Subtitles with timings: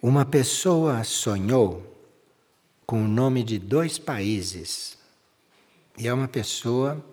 [0.00, 1.82] Uma pessoa sonhou
[2.86, 4.96] com o nome de dois países.
[5.96, 7.04] E é uma pessoa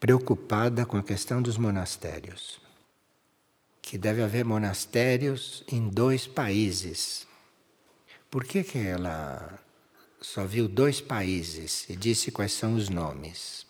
[0.00, 2.58] preocupada com a questão dos monastérios.
[3.82, 7.26] Que deve haver monastérios em dois países.
[8.30, 9.58] Por que, que ela
[10.18, 13.66] só viu dois países e disse quais são os nomes?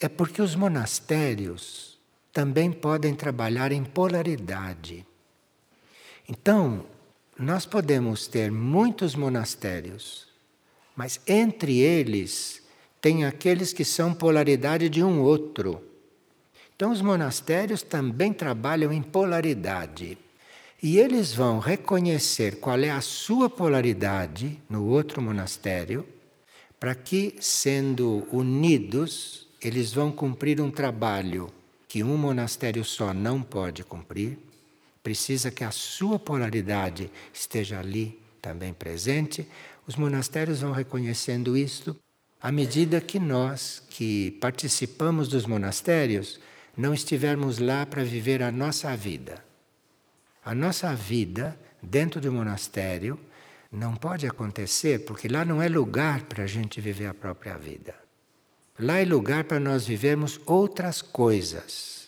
[0.00, 1.98] É porque os monastérios
[2.32, 5.06] também podem trabalhar em polaridade.
[6.26, 6.86] Então,
[7.40, 10.28] nós podemos ter muitos monastérios,
[10.94, 12.62] mas entre eles
[13.00, 15.82] tem aqueles que são polaridade de um outro.
[16.76, 20.18] Então, os monastérios também trabalham em polaridade.
[20.82, 26.06] E eles vão reconhecer qual é a sua polaridade no outro monastério,
[26.78, 31.50] para que, sendo unidos, eles vão cumprir um trabalho
[31.88, 34.38] que um monastério só não pode cumprir
[35.02, 39.46] precisa que a sua polaridade esteja ali também presente.
[39.86, 41.96] Os monastérios vão reconhecendo isto
[42.40, 46.40] à medida que nós, que participamos dos monastérios,
[46.76, 49.44] não estivermos lá para viver a nossa vida.
[50.42, 53.20] A nossa vida dentro do monastério
[53.70, 57.94] não pode acontecer porque lá não é lugar para a gente viver a própria vida.
[58.78, 61.99] Lá é lugar para nós vivermos outras coisas.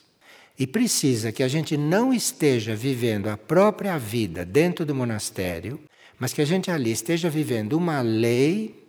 [0.59, 5.81] E precisa que a gente não esteja vivendo a própria vida dentro do monastério,
[6.19, 8.87] mas que a gente ali esteja vivendo uma lei,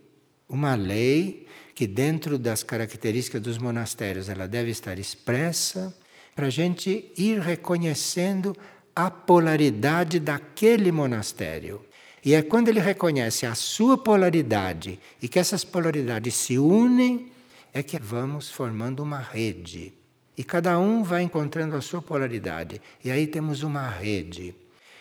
[0.48, 5.94] uma lei que dentro das características dos monastérios ela deve estar expressa,
[6.34, 8.56] para a gente ir reconhecendo
[8.94, 11.84] a polaridade daquele monastério.
[12.24, 17.30] E é quando ele reconhece a sua polaridade e que essas polaridades se unem,
[17.72, 19.92] é que vamos formando uma rede.
[20.36, 22.80] E cada um vai encontrando a sua polaridade.
[23.04, 24.54] E aí temos uma rede.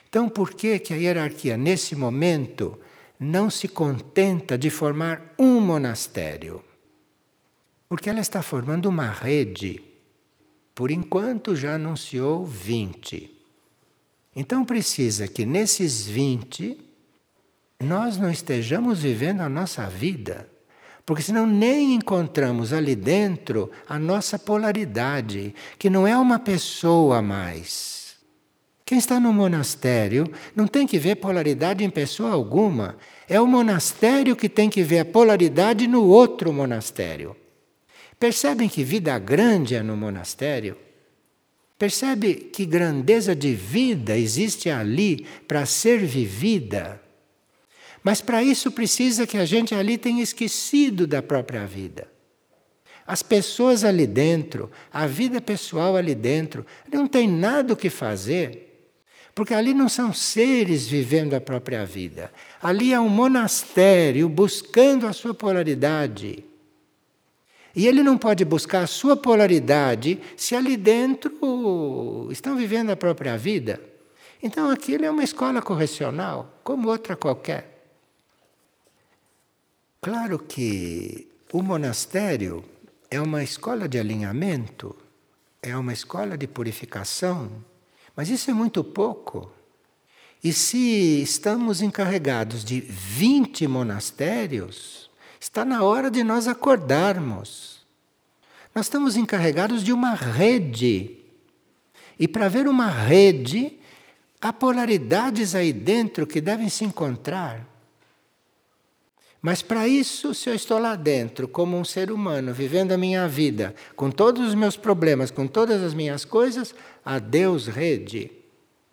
[0.07, 2.79] Então, por que, que a hierarquia, nesse momento,
[3.19, 6.63] não se contenta de formar um monastério?
[7.89, 9.83] Porque ela está formando uma rede.
[10.75, 13.33] Por enquanto já anunciou 20.
[14.35, 16.77] Então precisa que nesses 20
[17.79, 20.49] nós não estejamos vivendo a nossa vida
[21.05, 28.15] porque senão nem encontramos ali dentro a nossa polaridade, que não é uma pessoa mais.
[28.85, 32.97] Quem está no monastério não tem que ver polaridade em pessoa alguma.
[33.27, 37.35] É o monastério que tem que ver a polaridade no outro monastério.
[38.19, 40.77] Percebem que vida grande é no monastério?
[41.77, 47.02] Percebe que grandeza de vida existe ali para ser vivida?
[48.03, 52.07] Mas para isso precisa que a gente ali tenha esquecido da própria vida.
[53.07, 58.91] As pessoas ali dentro, a vida pessoal ali dentro, não tem nada o que fazer,
[59.33, 62.31] porque ali não são seres vivendo a própria vida.
[62.61, 66.45] Ali é um monastério buscando a sua polaridade.
[67.75, 73.35] E ele não pode buscar a sua polaridade se ali dentro estão vivendo a própria
[73.37, 73.81] vida.
[74.41, 77.72] Então aquilo é uma escola correcional, como outra qualquer.
[80.03, 82.61] Claro que o monastério
[83.09, 84.93] é uma escola de alinhamento,
[85.61, 87.49] é uma escola de purificação,
[88.13, 89.49] mas isso é muito pouco.
[90.43, 95.09] E se estamos encarregados de 20 monastérios,
[95.39, 97.85] está na hora de nós acordarmos.
[98.75, 101.17] Nós estamos encarregados de uma rede.
[102.19, 103.79] E para ver uma rede,
[104.41, 107.72] há polaridades aí dentro que devem se encontrar.
[109.43, 113.27] Mas para isso, se eu estou lá dentro, como um ser humano, vivendo a minha
[113.27, 116.73] vida, com todos os meus problemas, com todas as minhas coisas,
[117.03, 118.31] adeus rede.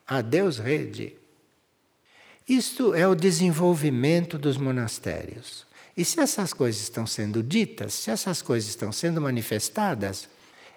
[0.05, 1.15] Adeus rede.
[2.49, 5.65] Isto é o desenvolvimento dos monastérios.
[5.97, 10.28] E se essas coisas estão sendo ditas, se essas coisas estão sendo manifestadas,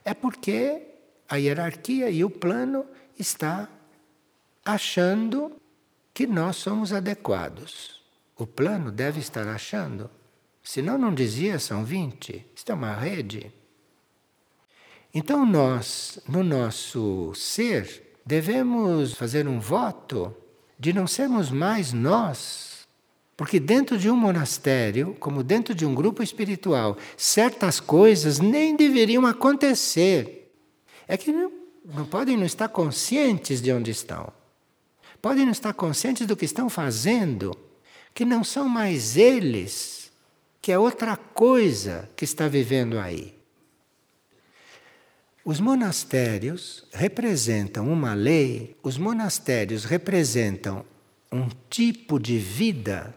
[0.06, 0.84] é porque
[1.28, 2.86] a hierarquia e o plano
[3.18, 3.68] está
[4.64, 5.52] achando
[6.14, 8.03] que nós somos adequados.
[8.38, 10.10] O plano deve estar achando.
[10.64, 12.46] Senão não dizia são 20.
[12.56, 13.52] Isto é uma rede.
[15.14, 20.36] Então nós, no nosso ser, devemos fazer um voto
[20.80, 22.88] de não sermos mais nós.
[23.36, 29.26] Porque dentro de um monastério, como dentro de um grupo espiritual, certas coisas nem deveriam
[29.26, 30.52] acontecer.
[31.08, 31.52] É que não,
[31.86, 34.32] não podem não estar conscientes de onde estão.
[35.22, 37.56] Podem não estar conscientes do que estão fazendo
[38.14, 40.12] que não são mais eles,
[40.62, 43.34] que é outra coisa que está vivendo aí.
[45.44, 50.86] Os monastérios representam uma lei, os monastérios representam
[51.30, 53.14] um tipo de vida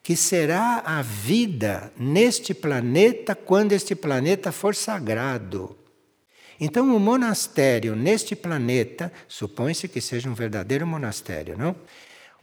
[0.00, 5.76] que será a vida neste planeta quando este planeta for sagrado.
[6.60, 11.74] Então, o monastério neste planeta, supõe-se que seja um verdadeiro monastério, não?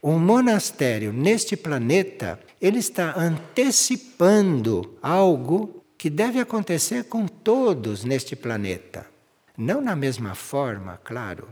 [0.03, 9.07] Um monastério neste planeta, ele está antecipando algo que deve acontecer com todos neste planeta.
[9.57, 11.47] Não na mesma forma, claro.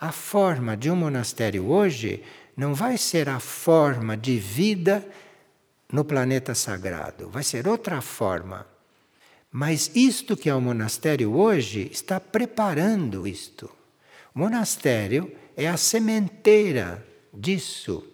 [0.00, 2.22] A forma de um monastério hoje
[2.56, 5.06] não vai ser a forma de vida
[5.92, 8.66] no planeta sagrado, vai ser outra forma.
[9.50, 13.70] Mas isto que é o monastério hoje está preparando isto.
[14.34, 18.04] O monastério é a sementeira disso.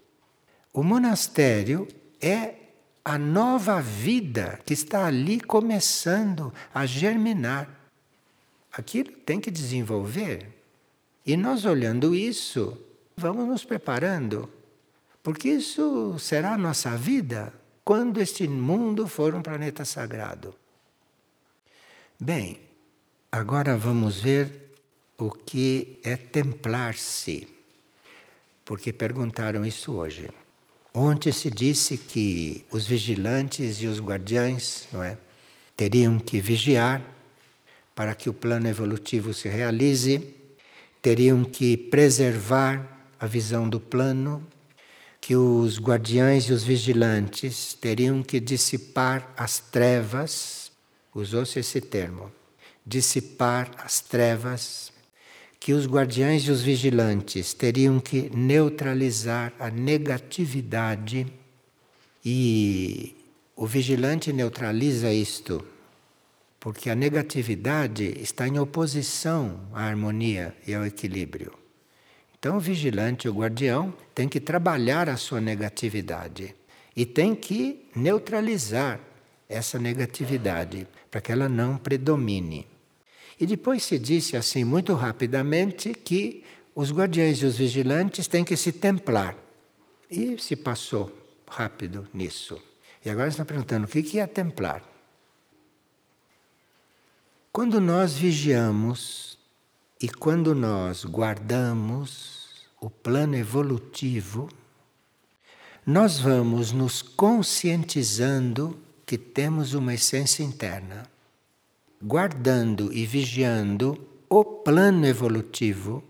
[0.73, 1.87] O monastério
[2.21, 2.55] é
[3.03, 7.67] a nova vida que está ali começando a germinar.
[8.71, 10.47] Aquilo tem que desenvolver.
[11.25, 12.77] E nós olhando isso,
[13.15, 14.49] vamos nos preparando,
[15.21, 20.55] porque isso será a nossa vida quando este mundo for um planeta sagrado.
[22.19, 22.59] Bem,
[23.31, 24.71] agora vamos ver
[25.17, 27.47] o que é templar-se,
[28.69, 30.29] porque perguntaram isso hoje.
[30.93, 35.17] Ontem se disse que os vigilantes e os guardiães não é,
[35.75, 37.01] teriam que vigiar
[37.95, 40.35] para que o plano evolutivo se realize,
[41.01, 44.45] teriam que preservar a visão do plano
[45.19, 50.71] que os guardiães e os vigilantes teriam que dissipar as trevas,
[51.15, 52.31] usou-se esse termo,
[52.85, 54.93] dissipar as trevas,
[55.59, 61.27] que os guardiães e os vigilantes teriam que neutralizar a negatividade
[62.23, 63.15] e
[63.55, 65.65] o vigilante neutraliza isto,
[66.59, 71.53] porque a negatividade está em oposição à harmonia e ao equilíbrio.
[72.37, 76.55] Então, o vigilante, o guardião, tem que trabalhar a sua negatividade
[76.95, 78.99] e tem que neutralizar
[79.49, 82.65] essa negatividade para que ela não predomine.
[83.39, 86.43] E depois se disse assim, muito rapidamente, que
[86.75, 89.35] os guardiães e os vigilantes têm que se templar.
[90.11, 91.11] E se passou
[91.47, 92.61] rápido nisso.
[93.03, 94.83] E agora está perguntando o que é templar.
[97.51, 99.37] Quando nós vigiamos
[100.01, 104.49] e quando nós guardamos o plano evolutivo,
[105.85, 111.09] nós vamos nos conscientizando que temos uma essência interna.
[112.01, 116.03] Guardando e vigiando o plano evolutivo,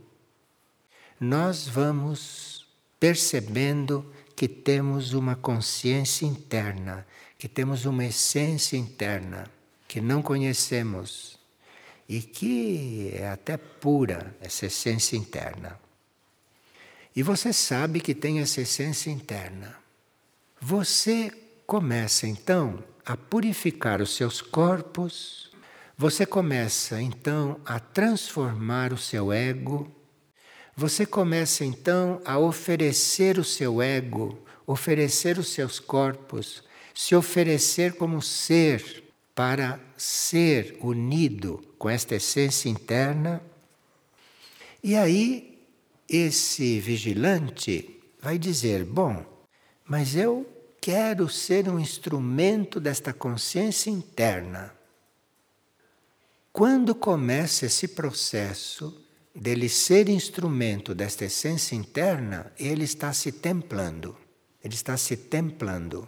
[1.19, 2.67] nós vamos
[2.99, 4.05] percebendo
[4.35, 7.05] que temos uma consciência interna,
[7.37, 9.49] que temos uma essência interna
[9.89, 11.39] que não conhecemos
[12.07, 15.79] e que é até pura essa essência interna.
[17.15, 19.75] E você sabe que tem essa essência interna.
[20.61, 21.31] Você
[21.65, 25.48] começa então a purificar os seus corpos,
[25.99, 29.93] você começa então a transformar o seu ego,
[30.73, 36.63] você começa então a oferecer o seu ego, oferecer os seus corpos,
[36.95, 43.41] se oferecer como ser para ser unido com esta essência interna.
[44.81, 45.67] E aí,
[46.07, 49.25] esse vigilante vai dizer: Bom,
[49.83, 50.47] mas eu
[50.79, 54.78] quero ser um instrumento desta consciência interna.
[56.51, 64.17] Quando começa esse processo dele ser instrumento desta essência interna, ele está se templando.
[64.63, 66.07] Ele está se templando.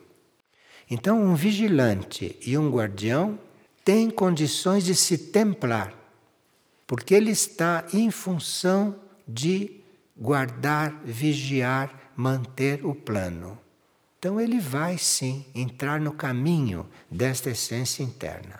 [0.89, 3.39] Então, um vigilante e um guardião
[3.85, 5.93] têm condições de se templar,
[6.85, 9.79] porque ele está em função de
[10.17, 13.57] guardar, vigiar, manter o plano.
[14.19, 18.59] Então, ele vai sim entrar no caminho desta essência interna.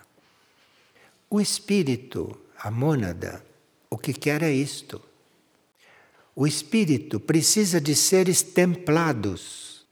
[1.33, 3.41] O espírito, a mônada,
[3.89, 5.01] o que quer é isto.
[6.35, 9.85] O espírito precisa de seres templados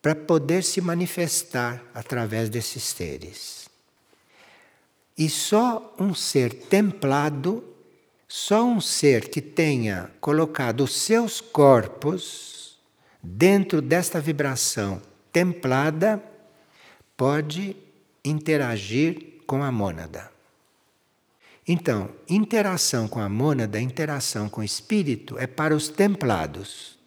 [0.00, 3.68] para poder se manifestar através desses seres.
[5.18, 7.64] E só um ser templado,
[8.28, 12.78] só um ser que tenha colocado os seus corpos
[13.20, 16.22] dentro desta vibração templada,
[17.16, 17.76] pode
[18.24, 20.33] interagir com a mônada.
[21.66, 26.98] Então, interação com a mônada, interação com o espírito é para os templados.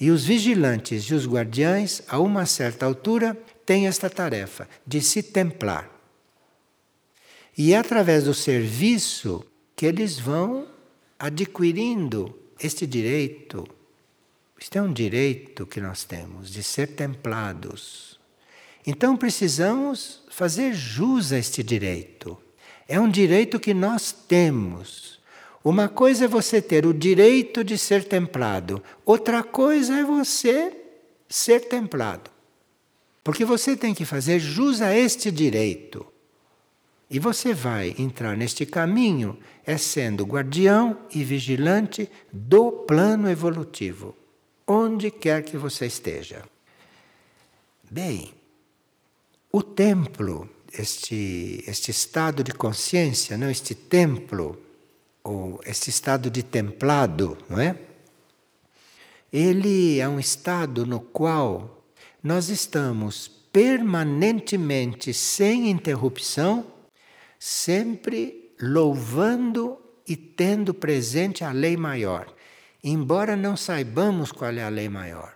[0.00, 3.36] E os vigilantes e os guardiães, a uma certa altura,
[3.66, 5.90] têm esta tarefa de se templar.
[7.56, 9.44] E é através do serviço
[9.76, 10.66] que eles vão
[11.18, 13.68] adquirindo este direito
[14.60, 18.18] Isto é um direito que nós temos de ser templados.
[18.86, 22.38] Então precisamos fazer jus a este direito.
[22.88, 25.20] É um direito que nós temos.
[25.62, 30.72] Uma coisa é você ter o direito de ser templado, outra coisa é você
[31.28, 32.30] ser templado.
[33.22, 36.06] Porque você tem que fazer jus a este direito.
[37.08, 44.14] E você vai entrar neste caminho é sendo guardião e vigilante do plano evolutivo
[44.66, 46.42] onde quer que você esteja.
[47.90, 48.32] Bem,
[49.52, 54.60] o templo, este, este estado de consciência, não este templo,
[55.22, 57.76] ou este estado de templado, não é?
[59.32, 61.84] Ele é um estado no qual
[62.22, 66.66] nós estamos permanentemente, sem interrupção,
[67.38, 72.34] sempre louvando e tendo presente a lei maior
[72.84, 75.34] embora não saibamos qual é a lei maior.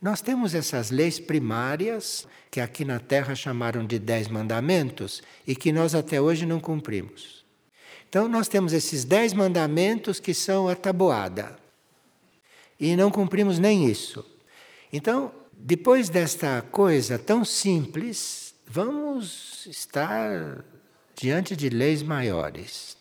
[0.00, 5.72] Nós temos essas leis primárias, que aqui na Terra chamaram de Dez Mandamentos, e que
[5.72, 7.44] nós até hoje não cumprimos.
[8.08, 11.58] Então, nós temos esses Dez Mandamentos que são a tabuada,
[12.78, 14.24] e não cumprimos nem isso.
[14.92, 20.64] Então, depois desta coisa tão simples, vamos estar
[21.16, 22.96] diante de leis maiores.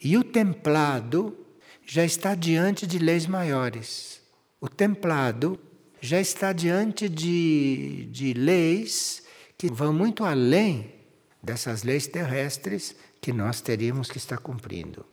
[0.00, 1.36] E o templado
[1.84, 4.22] já está diante de leis maiores.
[4.58, 5.60] O templado
[6.02, 9.22] já está diante de, de leis
[9.56, 10.92] que vão muito além
[11.40, 15.06] dessas leis terrestres que nós teríamos que estar cumprindo.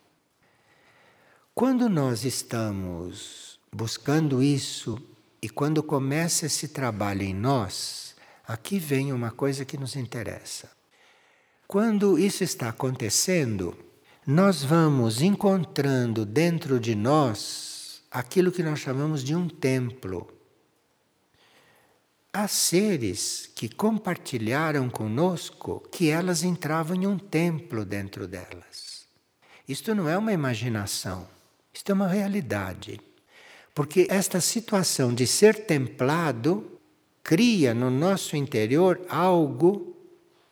[1.54, 5.00] Quando nós estamos buscando isso
[5.40, 8.16] e quando começa esse trabalho em nós,
[8.48, 10.72] aqui vem uma coisa que nos interessa.
[11.68, 13.78] Quando isso está acontecendo,
[14.26, 20.39] nós vamos encontrando dentro de nós aquilo que nós chamamos de um templo.
[22.32, 29.08] Há seres que compartilharam conosco que elas entravam em um templo dentro delas.
[29.68, 31.28] Isto não é uma imaginação,
[31.74, 33.02] isto é uma realidade.
[33.74, 36.80] Porque esta situação de ser templado
[37.24, 39.98] cria no nosso interior algo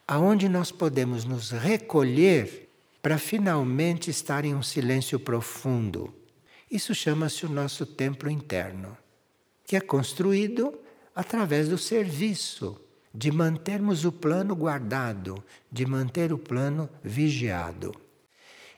[0.08, 2.70] aonde nós podemos nos recolher
[3.04, 6.12] para finalmente estar em um silêncio profundo.
[6.72, 8.98] Isso chama-se o nosso templo interno,
[9.64, 10.74] que é construído
[11.18, 12.80] através do serviço,
[13.14, 17.94] de mantermos o plano guardado, de manter o plano vigiado.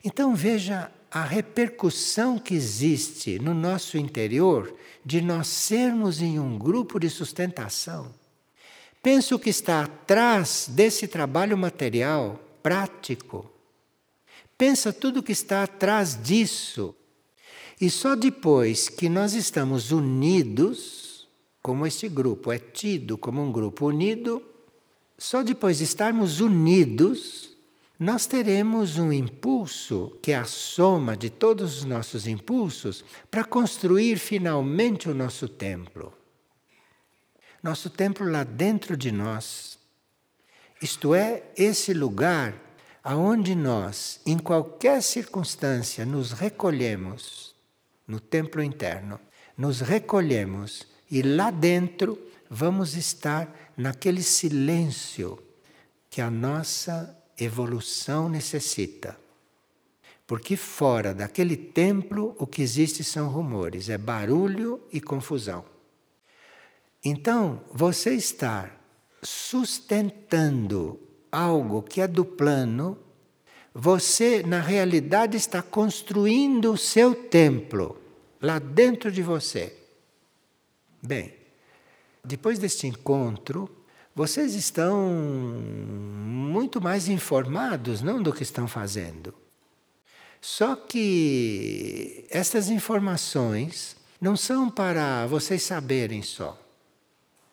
[0.03, 4.73] Então veja a repercussão que existe no nosso interior
[5.05, 8.13] de nós sermos em um grupo de sustentação.
[9.03, 13.59] Penso o que está atrás desse trabalho material, prático,
[14.59, 16.93] Pensa tudo que está atrás disso.
[17.79, 21.08] E só depois que nós estamos unidos,
[21.69, 24.41] como este grupo é tido como um grupo unido,
[25.19, 27.55] só depois de estarmos unidos,
[27.99, 34.17] nós teremos um impulso, que é a soma de todos os nossos impulsos, para construir
[34.17, 36.11] finalmente o nosso templo.
[37.61, 39.77] Nosso templo lá dentro de nós.
[40.81, 42.55] Isto é, esse lugar
[43.03, 47.53] aonde nós, em qualquer circunstância, nos recolhemos
[48.07, 49.19] no templo interno,
[49.55, 52.17] nos recolhemos e lá dentro
[52.49, 55.39] vamos estar naquele silêncio
[56.09, 59.17] que a nossa evolução necessita.
[60.27, 65.65] Porque fora daquele templo o que existe são rumores, é barulho e confusão.
[67.03, 68.79] Então, você estar
[69.23, 70.99] sustentando
[71.31, 72.97] algo que é do plano,
[73.73, 77.97] você na realidade está construindo o seu templo
[78.41, 79.78] lá dentro de você.
[81.01, 81.33] Bem,
[82.23, 83.69] depois deste encontro,
[84.13, 89.33] vocês estão muito mais informados, não do que estão fazendo.
[90.41, 96.59] Só que essas informações não são para vocês saberem só.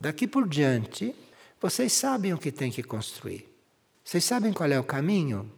[0.00, 1.14] Daqui por diante,
[1.60, 3.48] vocês sabem o que tem que construir.
[4.04, 5.50] Vocês sabem qual é o caminho?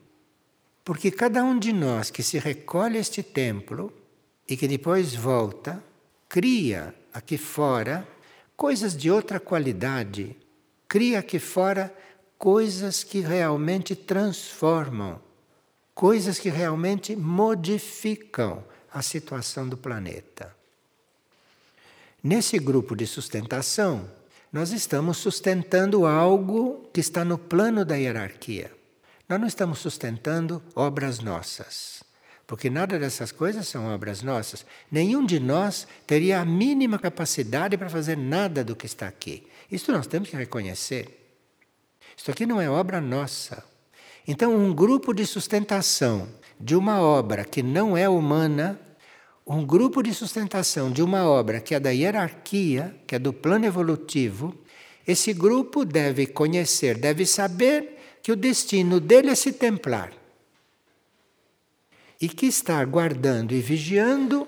[0.84, 3.92] Porque cada um de nós que se recolhe a este templo
[4.48, 5.82] e que depois volta,
[6.28, 8.06] cria aqui fora
[8.56, 10.36] coisas de outra qualidade,
[10.88, 11.94] cria aqui fora
[12.36, 15.20] coisas que realmente transformam,
[15.94, 20.56] coisas que realmente modificam a situação do planeta.
[22.22, 24.08] Nesse grupo de sustentação,
[24.52, 28.72] nós estamos sustentando algo que está no plano da hierarquia.
[29.28, 32.02] Nós não estamos sustentando obras nossas.
[32.48, 34.64] Porque nada dessas coisas são obras nossas.
[34.90, 39.46] Nenhum de nós teria a mínima capacidade para fazer nada do que está aqui.
[39.70, 41.28] Isso nós temos que reconhecer.
[42.16, 43.62] Isso aqui não é obra nossa.
[44.26, 46.26] Então, um grupo de sustentação
[46.58, 48.80] de uma obra que não é humana,
[49.46, 53.66] um grupo de sustentação de uma obra que é da hierarquia, que é do plano
[53.66, 54.56] evolutivo,
[55.06, 60.17] esse grupo deve conhecer, deve saber que o destino dele é se templar
[62.20, 64.46] e que está guardando e vigiando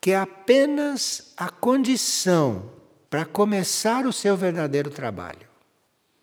[0.00, 2.70] que é apenas a condição
[3.08, 5.48] para começar o seu verdadeiro trabalho,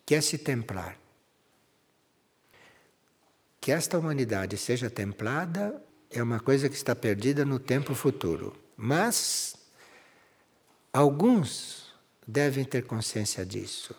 [0.06, 0.96] que é se templar.
[3.60, 8.54] Que esta humanidade seja templada é uma coisa que está perdida no tempo futuro.
[8.76, 9.56] Mas
[10.92, 11.92] alguns
[12.26, 13.94] devem ter consciência disso.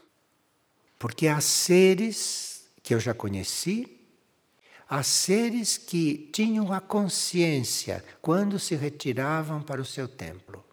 [0.98, 3.95] Porque há seres que eu já conheci
[4.90, 10.64] a seres que tinham a consciência quando se retiravam para o seu templo.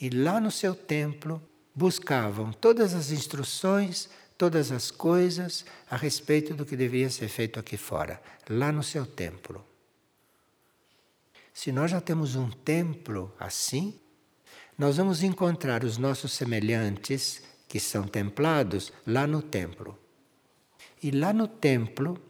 [0.00, 1.40] E lá no seu templo
[1.74, 7.76] buscavam todas as instruções, todas as coisas a respeito do que devia ser feito aqui
[7.76, 9.64] fora, lá no seu templo.
[11.54, 13.98] Se nós já temos um templo assim,
[14.76, 19.96] nós vamos encontrar os nossos semelhantes que são templados lá no templo.
[21.02, 22.20] E lá no templo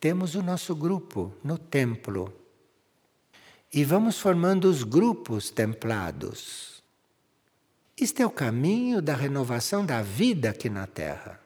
[0.00, 2.32] temos o nosso grupo no templo.
[3.72, 6.82] E vamos formando os grupos templados.
[7.96, 11.40] Este é o caminho da renovação da vida aqui na Terra.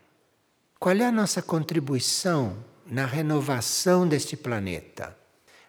[0.78, 5.16] Qual é a nossa contribuição na renovação deste planeta?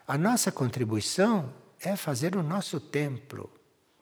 [0.05, 3.49] A nossa contribuição é fazer o nosso templo,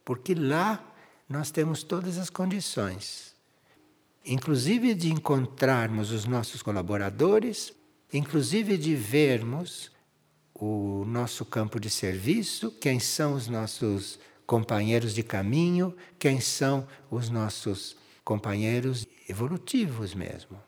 [0.04, 0.84] porque lá
[1.30, 3.36] nós temos todas as condições,
[4.26, 7.74] inclusive de encontrarmos os nossos colaboradores
[8.13, 9.91] inclusive de vermos
[10.53, 17.30] o nosso campo de serviço, quem são os nossos companheiros de caminho, quem são os
[17.30, 20.62] nossos companheiros evolutivos mesmo.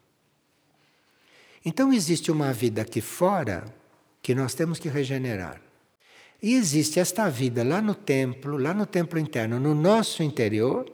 [1.65, 3.65] Então existe uma vida aqui fora
[4.21, 5.61] que nós temos que regenerar.
[6.41, 10.91] E existe esta vida lá no templo, lá no templo interno, no nosso interior,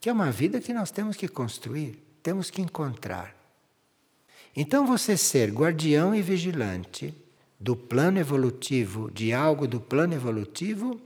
[0.00, 3.37] que é uma vida que nós temos que construir, temos que encontrar.
[4.60, 7.14] Então, você ser guardião e vigilante
[7.60, 11.00] do plano evolutivo, de algo do plano evolutivo,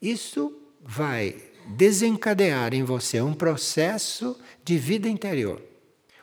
[0.00, 1.34] isso vai
[1.70, 5.60] desencadear em você um processo de vida interior,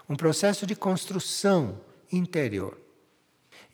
[0.08, 1.78] um processo de construção
[2.10, 2.80] interior.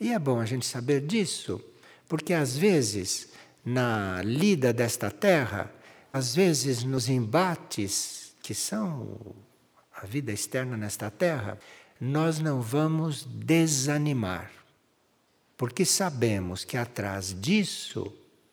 [0.00, 1.64] E é bom a gente saber disso,
[2.08, 3.28] porque às vezes,
[3.64, 5.72] na lida desta terra,
[6.12, 9.36] às vezes nos embates que são
[10.02, 11.58] a vida externa nesta terra,
[12.00, 14.50] nós não vamos desanimar,
[15.56, 18.12] porque sabemos que atrás disso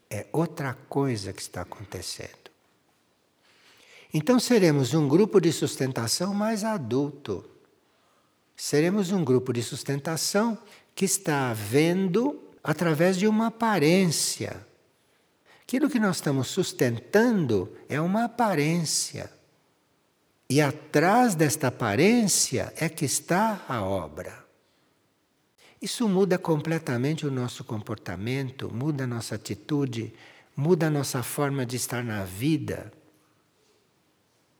[0.10, 2.46] é outra coisa que está acontecendo.
[4.14, 7.44] Então seremos um grupo de sustentação mais adulto.
[8.56, 10.58] Seremos um grupo de sustentação
[10.96, 14.66] que está vendo através de uma aparência.
[15.62, 19.30] Aquilo que nós estamos sustentando é uma aparência.
[20.50, 24.46] E atrás desta aparência é que está a obra.
[25.82, 30.14] Isso muda completamente o nosso comportamento, muda a nossa atitude,
[30.56, 32.92] muda a nossa forma de estar na vida.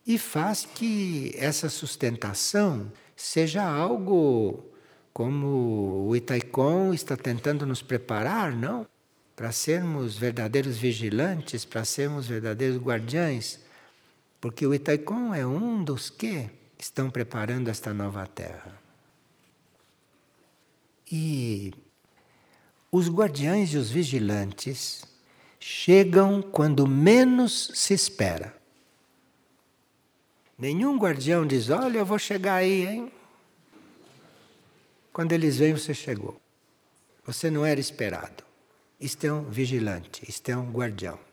[0.04, 4.64] E faz que essa sustentação seja algo
[5.12, 8.86] como o Itaicon está tentando nos preparar, não?
[9.34, 13.65] Para sermos verdadeiros vigilantes, para sermos verdadeiros guardiães
[14.40, 18.78] porque o Itaicon é um dos que estão preparando esta nova terra.
[21.10, 21.72] E
[22.90, 25.04] os guardiães e os vigilantes
[25.58, 28.56] chegam quando menos se espera.
[30.58, 33.12] Nenhum guardião diz: Olha, eu vou chegar aí, hein?
[35.12, 36.40] Quando eles vêm, você chegou.
[37.24, 38.44] Você não era esperado.
[39.00, 41.25] Isto é um vigilante, isto é um guardião.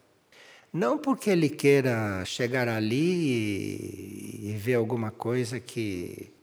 [0.74, 6.34] Não porque ele queira chegar ali e, ver alguma coisa que.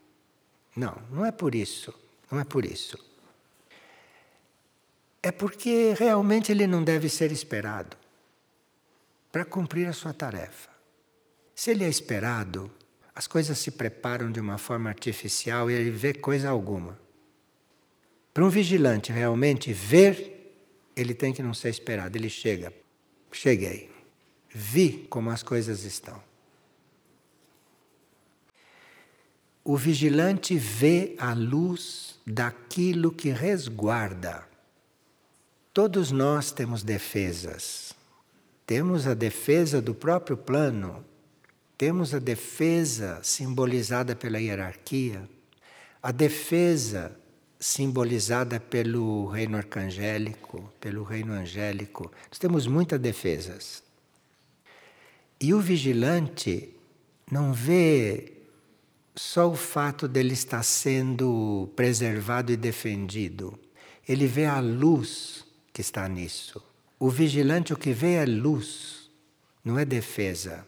[0.77, 1.93] Não, não é por isso.
[2.31, 2.97] Não é por isso.
[5.21, 7.97] É porque realmente ele não deve ser esperado
[9.33, 10.71] para cumprir a sua tarefa.
[11.53, 12.71] Se ele é esperado,
[13.13, 16.97] as coisas se preparam de uma forma artificial e ele vê coisa alguma.
[18.33, 20.55] Para um vigilante realmente ver,
[20.95, 22.17] ele tem que não ser esperado.
[22.17, 22.73] Ele chega.
[23.33, 23.90] Cheguei
[24.53, 26.21] vi como as coisas estão.
[29.63, 34.45] O vigilante vê a luz daquilo que resguarda.
[35.73, 37.95] Todos nós temos defesas.
[38.67, 41.05] Temos a defesa do próprio plano,
[41.77, 45.29] temos a defesa simbolizada pela hierarquia,
[46.03, 47.17] a defesa
[47.59, 52.11] simbolizada pelo reino arcangélico, pelo reino angélico.
[52.29, 53.83] Nós temos muitas defesas.
[55.41, 56.75] E o vigilante
[57.31, 58.35] não vê
[59.17, 63.59] só o fato dele estar sendo preservado e defendido.
[64.07, 66.63] Ele vê a luz que está nisso.
[66.99, 69.11] O vigilante o que vê é luz,
[69.65, 70.67] não é defesa.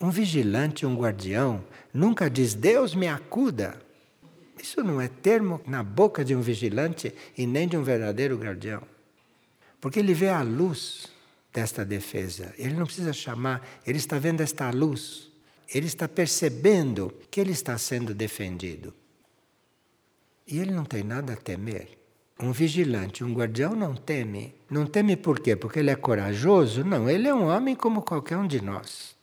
[0.00, 3.80] Um vigilante, um guardião, nunca diz Deus me acuda.
[4.62, 8.82] Isso não é termo na boca de um vigilante e nem de um verdadeiro guardião.
[9.80, 11.11] Porque ele vê a luz
[11.52, 12.54] desta defesa.
[12.56, 15.30] Ele não precisa chamar, ele está vendo esta luz.
[15.74, 18.94] Ele está percebendo que ele está sendo defendido.
[20.46, 21.98] E ele não tem nada a temer.
[22.38, 24.54] Um vigilante, um guardião não teme.
[24.68, 25.54] Não teme por quê?
[25.54, 26.84] Porque ele é corajoso?
[26.84, 29.16] Não, ele é um homem como qualquer um de nós.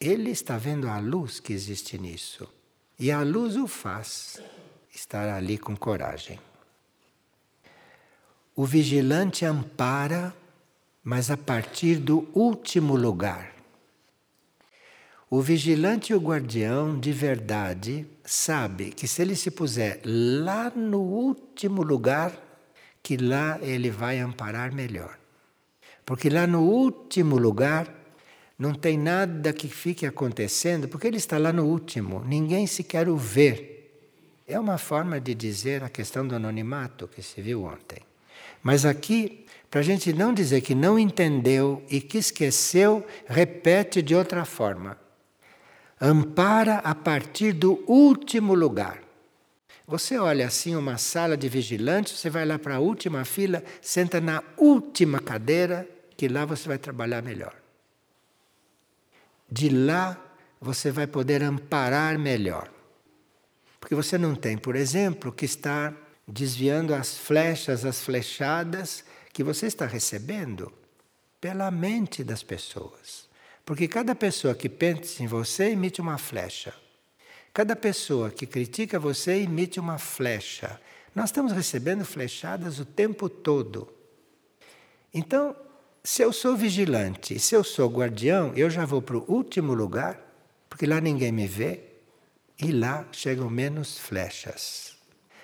[0.00, 2.48] Ele está vendo a luz que existe nisso.
[2.98, 4.40] E a luz o faz
[4.94, 6.38] estar ali com coragem.
[8.54, 10.34] O vigilante ampara,
[11.10, 13.52] mas a partir do último lugar.
[15.28, 21.00] O vigilante e o guardião de verdade sabe que se ele se puser lá no
[21.00, 22.32] último lugar,
[23.02, 25.18] que lá ele vai amparar melhor.
[26.06, 27.92] Porque lá no último lugar
[28.56, 33.16] não tem nada que fique acontecendo, porque ele está lá no último, ninguém sequer o
[33.16, 33.88] vê.
[34.46, 37.98] É uma forma de dizer a questão do anonimato que se viu ontem.
[38.62, 44.16] Mas aqui, para a gente não dizer que não entendeu e que esqueceu, repete de
[44.16, 44.98] outra forma.
[46.00, 49.00] Ampara a partir do último lugar.
[49.86, 54.20] Você olha assim uma sala de vigilantes, você vai lá para a última fila, senta
[54.20, 57.54] na última cadeira, que lá você vai trabalhar melhor.
[59.48, 60.18] De lá
[60.60, 62.68] você vai poder amparar melhor.
[63.78, 65.94] Porque você não tem, por exemplo, que estar
[66.26, 70.72] desviando as flechas, as flechadas que você está recebendo
[71.40, 73.28] pela mente das pessoas.
[73.64, 76.74] Porque cada pessoa que pensa em você emite uma flecha.
[77.52, 80.80] Cada pessoa que critica você emite uma flecha.
[81.14, 83.92] Nós estamos recebendo flechadas o tempo todo.
[85.12, 85.56] Então,
[86.02, 90.20] se eu sou vigilante, se eu sou guardião, eu já vou para o último lugar,
[90.68, 91.80] porque lá ninguém me vê,
[92.62, 94.96] e lá chegam menos flechas.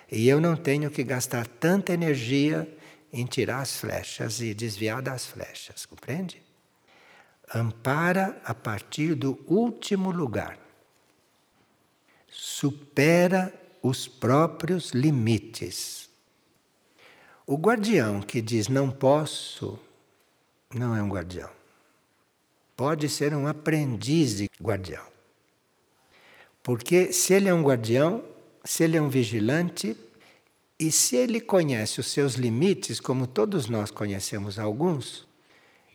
[0.09, 2.67] E eu não tenho que gastar tanta energia
[3.11, 6.41] em tirar as flechas e desviar das flechas, compreende?
[7.53, 10.59] Ampara a partir do último lugar.
[12.29, 16.09] Supera os próprios limites.
[17.45, 19.79] O guardião que diz não posso,
[20.73, 21.49] não é um guardião.
[22.75, 25.05] Pode ser um aprendiz de guardião.
[26.61, 28.23] Porque se ele é um guardião,
[28.65, 29.95] se ele é um vigilante,
[30.79, 35.27] e se ele conhece os seus limites, como todos nós conhecemos alguns,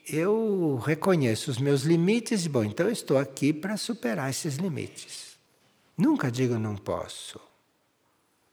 [0.09, 5.39] eu reconheço os meus limites e, bom, então estou aqui para superar esses limites.
[5.97, 7.41] Nunca digo não posso.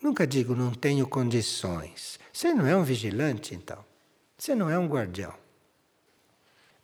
[0.01, 2.19] Nunca digo não tenho condições.
[2.31, 3.83] Você não é um vigilante, então.
[4.37, 5.33] Você não é um guardião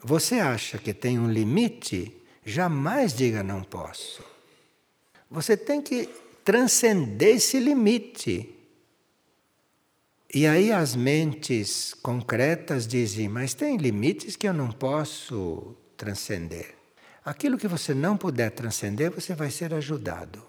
[0.07, 4.23] você acha que tem um limite, jamais diga não posso.
[5.31, 6.07] Você tem que
[6.43, 8.54] transcender esse limite.
[10.35, 16.75] E aí as mentes concretas dizem: mas tem limites que eu não posso transcender.
[17.23, 20.45] Aquilo que você não puder transcender, você vai ser ajudado.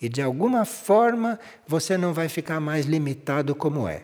[0.00, 4.02] E de alguma forma você não vai ficar mais limitado como é.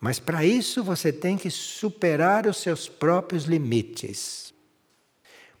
[0.00, 4.54] Mas para isso você tem que superar os seus próprios limites.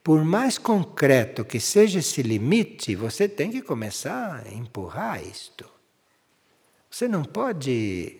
[0.02, 5.79] Por mais concreto que seja esse limite, você tem que começar a empurrar isto.
[6.90, 8.16] Você não pode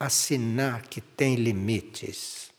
[0.00, 2.50] assinar que tem limites.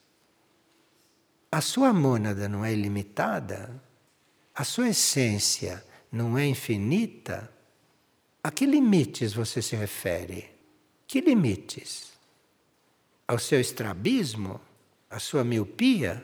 [1.52, 3.82] A sua mônada não é ilimitada,
[4.54, 7.52] a sua essência não é infinita.
[8.44, 10.50] A que limites você se refere?
[11.08, 12.16] Que limites?
[13.28, 14.60] ao seu estrabismo,
[15.10, 16.24] à sua miopia,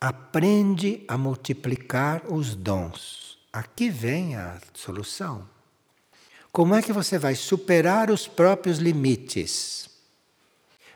[0.00, 3.38] aprende a multiplicar os dons.
[3.52, 5.48] Aqui vem a solução.
[6.58, 9.88] Como é que você vai superar os próprios limites?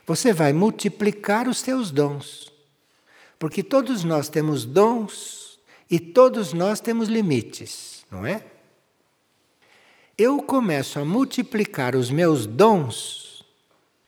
[0.05, 2.51] Você vai multiplicar os seus dons.
[3.38, 8.44] Porque todos nós temos dons e todos nós temos limites, não é?
[10.18, 13.44] eu começo a multiplicar os meus dons,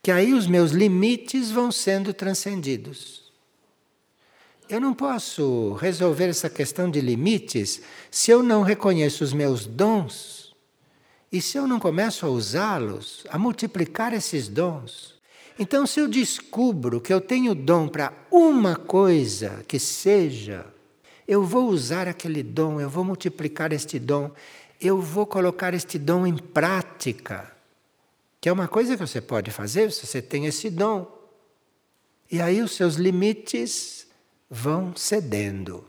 [0.03, 3.33] que aí os meus limites vão sendo transcendidos.
[4.69, 10.44] Eu não posso resolver essa questão de limites se eu não reconheço os meus dons
[11.31, 15.15] e se eu não começo a usá-los, a multiplicar esses dons.
[15.59, 20.67] Então, se eu descubro que eu tenho dom para uma coisa que seja,
[21.27, 24.31] eu vou usar aquele dom, eu vou multiplicar este dom,
[24.81, 27.53] eu vou colocar este dom em prática.
[28.41, 31.07] Que é uma coisa que você pode fazer se você tem esse dom.
[32.31, 34.07] E aí os seus limites
[34.51, 35.85] vão cedendo.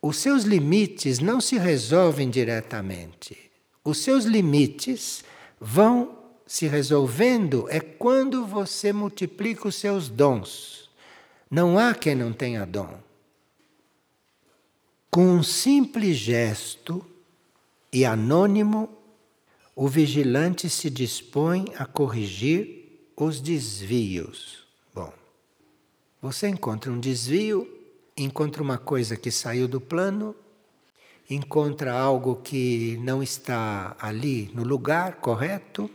[0.00, 3.51] Os seus limites não se resolvem diretamente.
[3.84, 5.24] Os seus limites
[5.60, 10.90] vão se resolvendo é quando você multiplica os seus dons.
[11.50, 12.98] Não há quem não tenha dom.
[15.10, 17.04] Com um simples gesto
[17.92, 18.88] e anônimo,
[19.74, 24.66] o vigilante se dispõe a corrigir os desvios.
[24.94, 25.12] Bom,
[26.20, 27.68] você encontra um desvio,
[28.16, 30.34] encontra uma coisa que saiu do plano,
[31.34, 35.90] encontra algo que não está ali no lugar correto.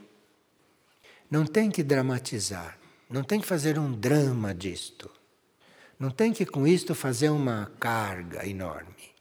[1.30, 2.78] Não tem que dramatizar,
[3.10, 5.10] não tem que fazer um drama disto.
[6.00, 9.16] Não tem que com isto fazer uma carga enorme.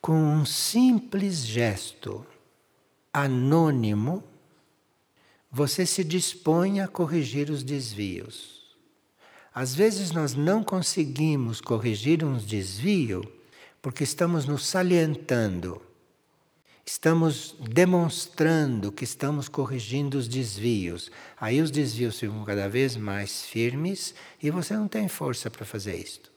[0.00, 2.26] Com um simples gesto
[3.12, 4.22] anônimo,
[5.50, 8.76] você se dispõe a corrigir os desvios.
[9.54, 13.35] Às vezes nós não conseguimos corrigir um desvio
[13.86, 15.80] porque estamos nos salientando,
[16.84, 21.08] estamos demonstrando que estamos corrigindo os desvios.
[21.40, 25.94] Aí os desvios ficam cada vez mais firmes e você não tem força para fazer
[25.94, 26.32] isto.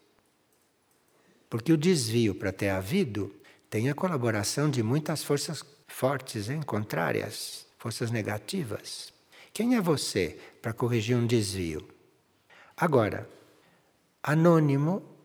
[1.49, 3.33] Porque o desvio, para ter havido,
[3.67, 6.62] tem a colaboração de muitas forças fortes, hein?
[6.62, 9.12] contrárias, forças negativas.
[9.51, 11.89] Quem é você para corrigir um desvio?
[12.77, 13.27] Agora,
[14.21, 15.17] anônimo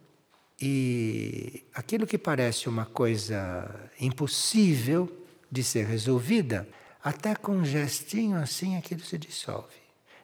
[0.60, 5.10] e aquilo que parece uma coisa impossível
[5.50, 6.68] de ser resolvida,
[7.02, 9.76] até com um gestinho assim aquilo se dissolve.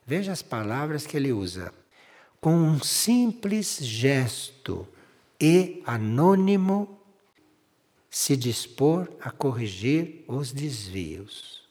[0.07, 1.73] Veja as palavras que ele usa.
[2.40, 4.88] Com um simples gesto
[5.38, 6.99] e anônimo,
[8.11, 11.62] se dispor a corrigir os desvios.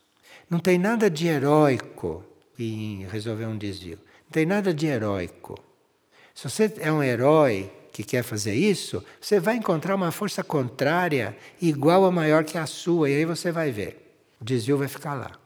[0.49, 2.23] Não tem nada de heróico
[2.57, 3.99] em resolver um desvio.
[4.25, 5.57] Não tem nada de heróico.
[6.33, 11.37] Se você é um herói que quer fazer isso, você vai encontrar uma força contrária
[11.61, 14.23] igual ou maior que a sua, e aí você vai ver.
[14.39, 15.37] O desvio vai ficar lá.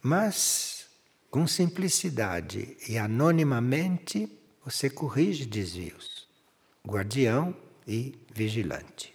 [0.00, 0.86] Mas,
[1.28, 4.30] com simplicidade e anonimamente,
[4.64, 6.28] você corrige desvios.
[6.86, 9.12] Guardião e vigilante.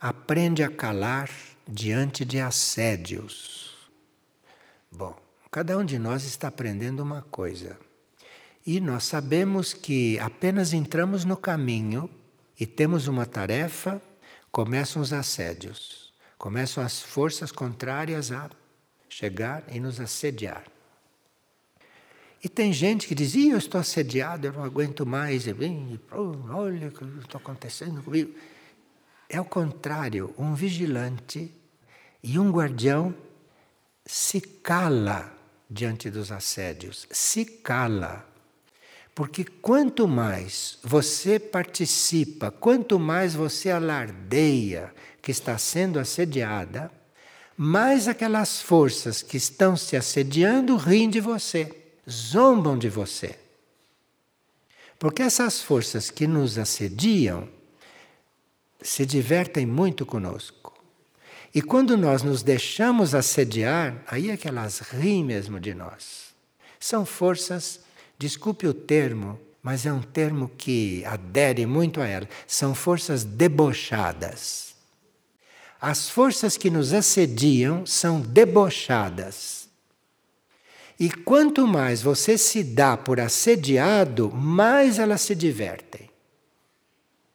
[0.00, 1.30] Aprende a calar
[1.68, 3.76] diante de assédios.
[4.90, 5.16] Bom,
[5.52, 7.78] cada um de nós está aprendendo uma coisa.
[8.66, 12.08] E nós sabemos que apenas entramos no caminho
[12.58, 14.00] e temos uma tarefa,
[14.50, 18.50] começam os assédios, começam as forças contrárias a
[19.08, 20.64] chegar e nos assediar.
[22.42, 25.44] E tem gente que diz: eu estou assediado, eu não aguento mais.
[26.50, 28.34] olha o que está acontecendo comigo.
[29.28, 31.50] É o contrário: um vigilante
[32.22, 33.14] e um guardião
[34.04, 35.32] se cala
[35.70, 38.33] diante dos assédios, se cala.
[39.14, 46.90] Porque quanto mais você participa, quanto mais você alardeia que está sendo assediada,
[47.56, 51.72] mais aquelas forças que estão se assediando riem de você,
[52.10, 53.38] zombam de você.
[54.98, 57.48] Porque essas forças que nos assediam
[58.82, 60.74] se divertem muito conosco.
[61.54, 66.34] E quando nós nos deixamos assediar, aí é que elas riem mesmo de nós.
[66.80, 67.83] São forças
[68.18, 72.28] Desculpe o termo, mas é um termo que adere muito a ela.
[72.46, 74.74] São forças debochadas.
[75.80, 79.68] As forças que nos assediam são debochadas.
[80.98, 86.08] E quanto mais você se dá por assediado, mais elas se divertem.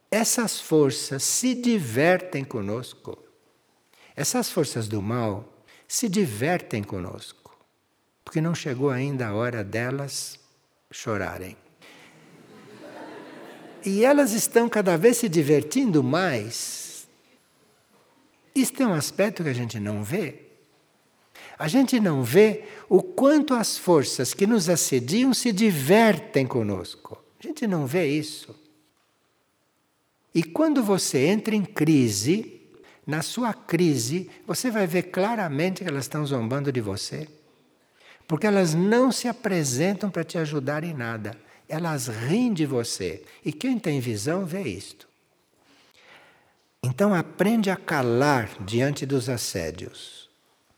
[0.10, 3.18] Essas forças se divertem conosco.
[4.16, 7.58] Essas forças do mal se divertem conosco,
[8.24, 10.39] porque não chegou ainda a hora delas
[10.92, 11.56] chorarem.
[13.86, 17.08] E elas estão cada vez se divertindo mais.
[18.54, 20.48] Isto é um aspecto que a gente não vê.
[21.58, 27.22] A gente não vê o quanto as forças que nos assediam se divertem conosco.
[27.40, 28.56] A gente não vê isso.
[30.34, 32.62] E quando você entra em crise,
[33.06, 37.28] na sua crise, você vai ver claramente que elas estão zombando de você.
[38.30, 41.36] Porque elas não se apresentam para te ajudar em nada.
[41.68, 43.24] Elas riem de você.
[43.44, 45.10] E quem tem visão vê isto.
[46.84, 50.30] Então aprende a calar diante dos assédios.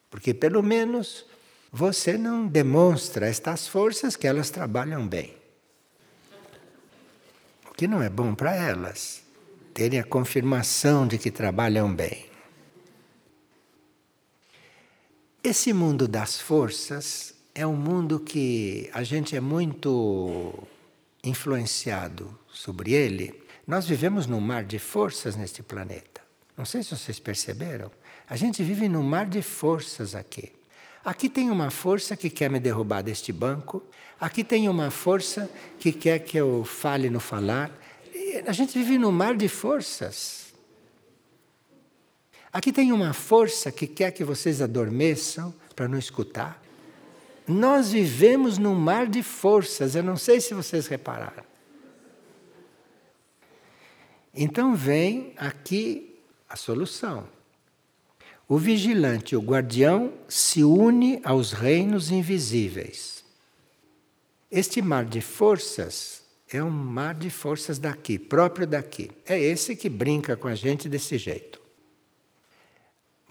[0.10, 1.26] Porque pelo menos
[1.70, 5.36] você não demonstra estas forças que elas trabalham bem.
[7.70, 9.24] O que não é bom para elas
[9.74, 12.30] terem a confirmação de que trabalham bem.
[15.44, 20.54] Esse mundo das forças é um mundo que a gente é muito
[21.24, 23.44] influenciado sobre ele.
[23.68, 26.22] Nós vivemos num mar de forças neste planeta.
[26.58, 27.92] Não sei se vocês perceberam.
[28.30, 30.52] A gente vive num mar de forças aqui.
[31.04, 33.84] Aqui tem uma força que quer me derrubar deste banco,
[34.20, 37.72] aqui tem uma força que quer que eu fale no falar,
[38.46, 40.54] a gente vive num mar de forças.
[42.54, 46.62] Aqui tem uma força que quer que vocês adormeçam para não escutar.
[47.48, 51.44] Nós vivemos num mar de forças, eu não sei se vocês repararam.
[54.34, 57.28] Então vem aqui a solução.
[58.48, 63.24] O vigilante, o guardião, se une aos reinos invisíveis.
[64.50, 69.10] Este mar de forças é um mar de forças daqui, próprio daqui.
[69.26, 71.61] É esse que brinca com a gente desse jeito.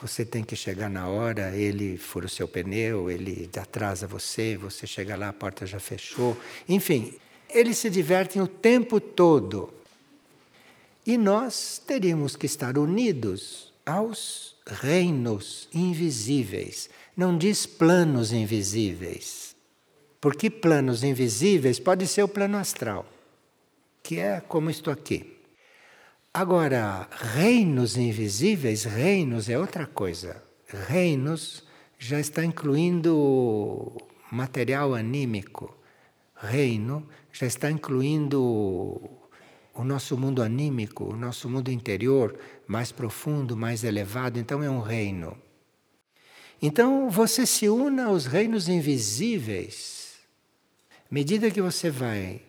[0.01, 4.87] Você tem que chegar na hora, ele fura o seu pneu, ele atrasa você, você
[4.87, 6.37] chega lá, a porta já fechou.
[6.69, 7.15] Enfim,
[7.49, 9.73] eles se divertem o tempo todo.
[11.07, 16.89] E nós teríamos que estar unidos aos reinos invisíveis.
[17.17, 19.51] Não diz planos invisíveis
[20.21, 23.07] porque planos invisíveis pode ser o plano astral,
[24.03, 25.40] que é como estou aqui.
[26.33, 30.41] Agora, reinos invisíveis, reinos é outra coisa.
[30.69, 31.65] Reinos
[31.99, 33.97] já está incluindo
[34.31, 35.77] material anímico.
[36.37, 38.41] Reino já está incluindo
[39.75, 44.39] o nosso mundo anímico, o nosso mundo interior, mais profundo, mais elevado.
[44.39, 45.37] Então é um reino.
[46.63, 50.21] Então você se una aos reinos invisíveis
[51.11, 52.41] medida que você vai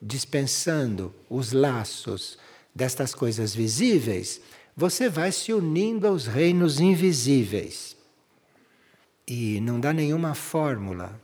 [0.00, 2.38] dispensando os laços
[2.74, 4.40] destas coisas visíveis,
[4.76, 7.96] você vai se unindo aos reinos invisíveis.
[9.26, 11.20] E não dá nenhuma fórmula,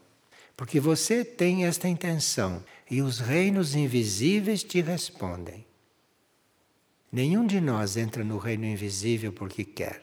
[0.57, 5.67] porque você tem esta intenção e os reinos invisíveis te respondem.
[7.13, 10.03] Nenhum de nós entra no reino invisível porque quer.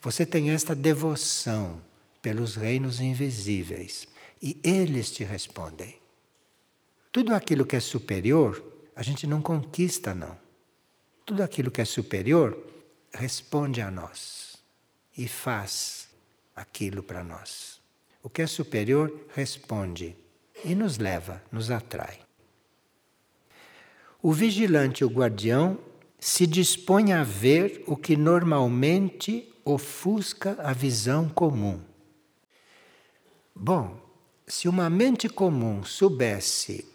[0.00, 1.82] Você tem esta devoção
[2.22, 4.06] pelos reinos invisíveis
[4.40, 5.98] e eles te respondem.
[7.10, 10.36] Tudo aquilo que é superior, a gente não conquista, não.
[11.26, 12.56] Tudo aquilo que é superior
[13.12, 14.56] responde a nós
[15.16, 16.08] e faz
[16.54, 17.80] aquilo para nós.
[18.22, 20.16] O que é superior responde
[20.64, 22.20] e nos leva, nos atrai.
[24.22, 25.78] O vigilante, o guardião,
[26.18, 31.80] se dispõe a ver o que normalmente ofusca a visão comum.
[33.54, 34.00] Bom,
[34.46, 36.93] se uma mente comum soubesse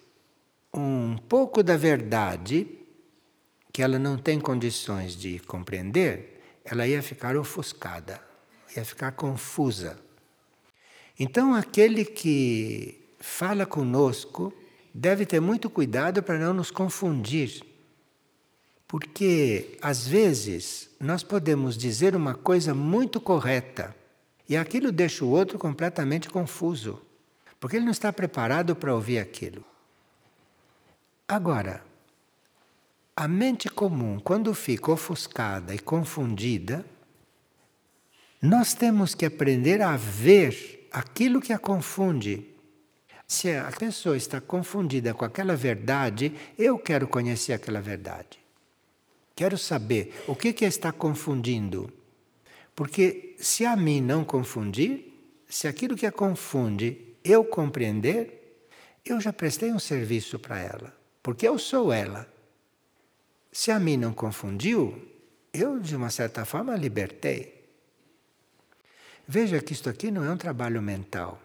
[0.73, 2.67] um pouco da verdade
[3.71, 8.21] que ela não tem condições de compreender, ela ia ficar ofuscada,
[8.75, 9.99] ia ficar confusa.
[11.19, 14.53] Então, aquele que fala conosco
[14.93, 17.62] deve ter muito cuidado para não nos confundir.
[18.88, 23.95] Porque, às vezes, nós podemos dizer uma coisa muito correta
[24.47, 26.99] e aquilo deixa o outro completamente confuso
[27.60, 29.63] porque ele não está preparado para ouvir aquilo.
[31.32, 31.84] Agora,
[33.15, 36.84] a mente comum, quando fica ofuscada e confundida,
[38.42, 42.50] nós temos que aprender a ver aquilo que a confunde.
[43.28, 48.40] Se a pessoa está confundida com aquela verdade, eu quero conhecer aquela verdade.
[49.36, 51.94] Quero saber o que, que está confundindo.
[52.75, 55.13] Porque se a mim não confundir,
[55.48, 58.65] se aquilo que a confunde eu compreender,
[59.06, 60.98] eu já prestei um serviço para ela,
[61.30, 62.27] porque eu sou ela.
[63.52, 65.00] Se a mim não confundiu,
[65.54, 67.69] eu, de uma certa forma, libertei.
[69.27, 71.40] Veja que isto aqui não é um trabalho mental,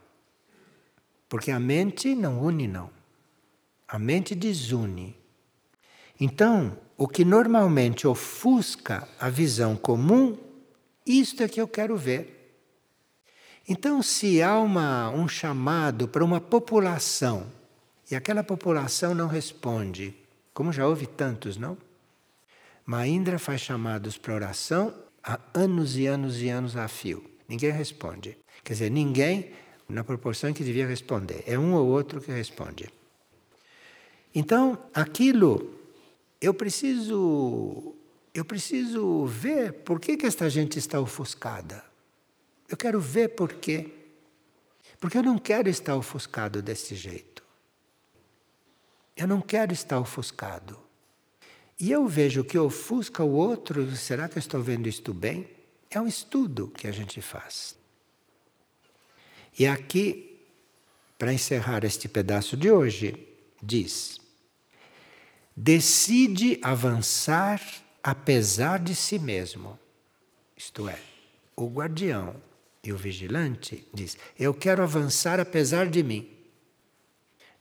[1.28, 2.89] porque a mente não une, não.
[3.87, 5.14] A mente desune.
[6.18, 10.39] Então, o que normalmente ofusca a visão comum,
[11.05, 12.57] isto é que eu quero ver.
[13.68, 17.53] Então, se há uma, um chamado para uma população
[18.14, 20.14] e aquela população não responde,
[20.52, 21.76] como já houve tantos, não?
[22.86, 27.28] Maindra faz chamados para oração há anos e anos e anos a fio.
[27.48, 28.38] Ninguém responde.
[28.62, 29.50] Quer dizer, ninguém
[29.88, 31.42] na proporção que devia responder.
[31.44, 32.88] É um ou outro que responde.
[34.32, 35.74] Então, aquilo
[36.40, 37.96] eu preciso
[38.32, 41.84] eu preciso ver por que, que esta gente está ofuscada.
[42.68, 43.90] Eu quero ver por quê.
[45.00, 47.34] Porque eu não quero estar ofuscado desse jeito.
[49.16, 50.78] Eu não quero estar ofuscado.
[51.78, 55.48] E eu vejo que ofusca o outro, será que eu estou vendo isto bem?
[55.90, 57.76] É um estudo que a gente faz.
[59.58, 60.40] E aqui,
[61.18, 63.28] para encerrar este pedaço de hoje,
[63.62, 64.20] diz:
[65.56, 67.60] decide avançar
[68.02, 69.78] apesar de si mesmo.
[70.56, 70.98] Isto é,
[71.56, 72.34] o guardião
[72.82, 76.28] e o vigilante diz: Eu quero avançar apesar de mim.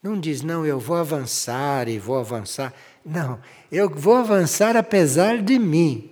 [0.03, 2.73] Não diz, não, eu vou avançar e vou avançar.
[3.05, 3.41] Não,
[3.71, 6.11] eu vou avançar apesar de mim.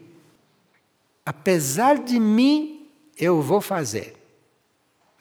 [1.25, 4.15] Apesar de mim, eu vou fazer.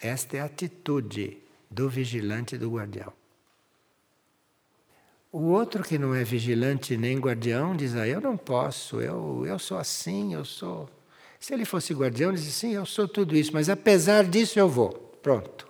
[0.01, 1.37] Esta é a atitude
[1.69, 3.13] do vigilante e do guardião.
[5.33, 9.59] O outro que não é vigilante nem guardião diz: ah, Eu não posso, eu, eu
[9.59, 10.89] sou assim, eu sou.
[11.41, 14.93] Se ele fosse guardião, diz: Sim, eu sou tudo isso, mas apesar disso eu vou.
[15.23, 15.69] Pronto.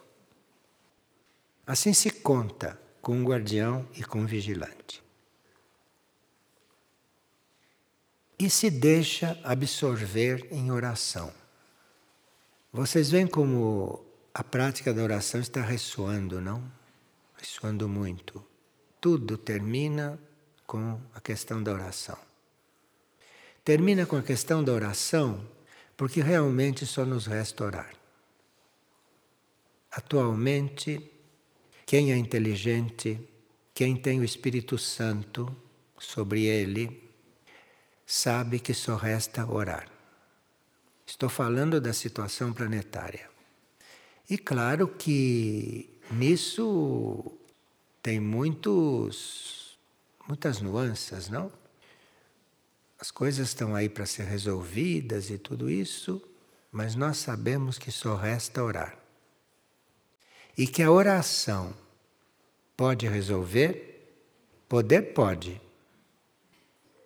[1.66, 2.78] Assim se conta
[3.10, 5.02] com um guardião e com um vigilante.
[8.38, 11.34] E se deixa absorver em oração.
[12.72, 16.62] Vocês veem como a prática da oração está ressoando, não?
[17.36, 18.46] Ressoando muito.
[19.00, 20.16] Tudo termina
[20.64, 22.16] com a questão da oração.
[23.64, 25.44] Termina com a questão da oração
[25.96, 27.92] porque realmente só nos resta orar.
[29.90, 31.19] Atualmente,
[31.90, 33.18] quem é inteligente,
[33.74, 35.52] quem tem o Espírito Santo
[35.98, 37.10] sobre ele,
[38.06, 39.90] sabe que só resta orar.
[41.04, 43.28] Estou falando da situação planetária.
[44.28, 47.36] E claro que nisso
[48.00, 49.76] tem muitos,
[50.28, 51.50] muitas nuances, não?
[53.00, 56.22] As coisas estão aí para ser resolvidas e tudo isso,
[56.70, 58.99] mas nós sabemos que só resta orar.
[60.60, 61.72] E que a oração
[62.76, 64.12] pode resolver?
[64.68, 65.58] Poder pode.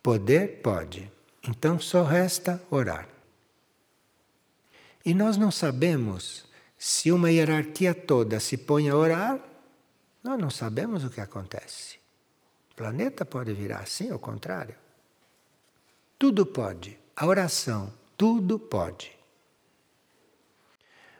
[0.02, 1.08] Poder pode.
[1.40, 3.08] Então só resta orar.
[5.04, 6.44] E nós não sabemos
[6.76, 9.38] se uma hierarquia toda se põe a orar,
[10.20, 11.98] nós não sabemos o que acontece.
[12.72, 14.74] O planeta pode virar assim, ao contrário.
[16.18, 16.98] Tudo pode.
[17.14, 19.13] A oração, tudo pode.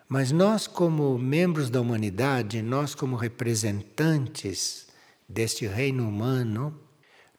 [0.09, 4.87] Mas nós, como membros da humanidade, nós, como representantes
[5.29, 6.79] deste reino humano,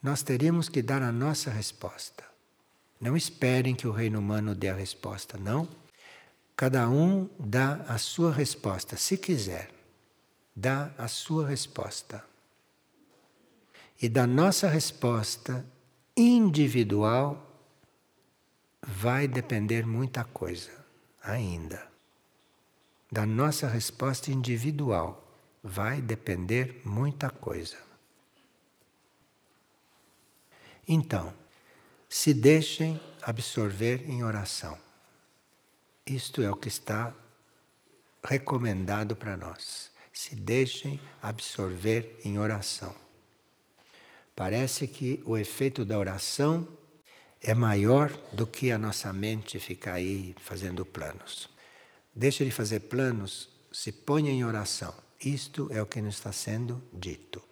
[0.02, 2.24] nós teríamos que dar a nossa resposta.
[3.00, 5.68] Não esperem que o reino humano dê a resposta, não.
[6.56, 9.70] Cada um dá a sua resposta, se quiser,
[10.56, 12.24] dá a sua resposta.
[14.02, 15.66] E da nossa resposta
[16.16, 17.46] individual
[18.82, 20.72] vai depender muita coisa
[21.22, 21.95] ainda.
[23.16, 25.26] Da nossa resposta individual
[25.64, 27.78] vai depender muita coisa.
[30.86, 31.34] Então,
[32.10, 34.78] se deixem absorver em oração.
[36.06, 37.14] Isto é o que está
[38.22, 39.92] recomendado para nós.
[40.12, 42.94] Se deixem absorver em oração.
[44.36, 46.68] Parece que o efeito da oração
[47.42, 51.55] é maior do que a nossa mente ficar aí fazendo planos.
[52.16, 54.94] Deixe de fazer planos, se ponha em oração.
[55.20, 57.44] Isto é o que nos está sendo dito.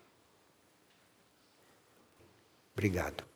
[2.74, 3.33] Obrigado.